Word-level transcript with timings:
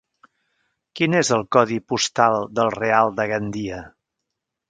Quin 0.99 1.17
és 1.17 1.29
el 1.35 1.43
codi 1.57 1.77
postal 1.93 2.47
del 2.61 2.73
Real 2.79 3.13
de 3.21 3.27
Gandia? 3.35 3.83